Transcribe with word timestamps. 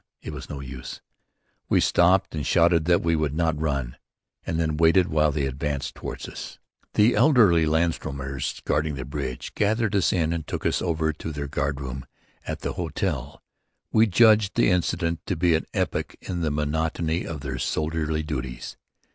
It 0.23 0.33
was 0.33 0.49
no 0.49 0.61
use. 0.61 0.99
We 1.69 1.79
stopped 1.79 2.33
and 2.33 2.43
shouted 2.43 2.85
that 2.85 3.03
we 3.03 3.15
would 3.15 3.35
not 3.35 3.61
run, 3.61 3.97
and 4.43 4.59
then 4.59 4.75
waited 4.77 5.09
while 5.09 5.31
they 5.31 5.45
advanced 5.45 5.93
toward 5.93 6.27
us. 6.27 6.57
The 6.95 7.13
elderly 7.13 7.67
Landsturmers 7.67 8.63
guarding 8.65 8.95
the 8.95 9.05
bridge 9.05 9.53
gathered 9.53 9.95
us 9.95 10.11
in 10.11 10.33
and 10.33 10.47
took 10.47 10.65
us 10.65 10.81
over 10.81 11.13
to 11.13 11.31
their 11.31 11.47
guardroom 11.47 12.07
at 12.47 12.61
the 12.61 12.73
hotel. 12.73 13.43
We 13.91 14.07
judged 14.07 14.55
the 14.55 14.71
incident 14.71 15.23
to 15.27 15.35
be 15.35 15.53
an 15.53 15.67
epoch 15.71 16.15
in 16.19 16.41
the 16.41 16.49
monotony 16.49 17.25
of 17.27 17.41
their 17.41 17.59
soldierly 17.59 18.23
duties. 18.23 18.77